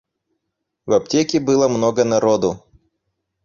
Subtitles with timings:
[0.87, 2.59] В аптеке было много народу.